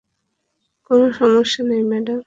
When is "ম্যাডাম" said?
1.83-2.19